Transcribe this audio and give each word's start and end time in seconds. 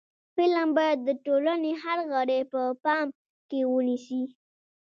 فلم 0.35 0.69
باید 0.77 0.99
د 1.03 1.09
ټولنې 1.25 1.71
هر 1.83 1.97
غړی 2.11 2.39
په 2.51 2.61
پام 2.83 3.07
کې 3.49 3.59
ونیسي 3.73 4.23